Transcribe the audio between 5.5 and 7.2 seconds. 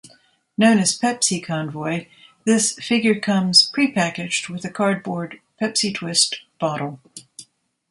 Pepsi Twist bottle.